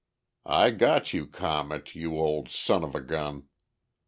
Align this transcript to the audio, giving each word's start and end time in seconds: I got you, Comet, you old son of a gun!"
I 0.47 0.71
got 0.71 1.13
you, 1.13 1.27
Comet, 1.27 1.93
you 1.93 2.17
old 2.17 2.49
son 2.49 2.83
of 2.83 2.95
a 2.95 3.01
gun!" 3.01 3.49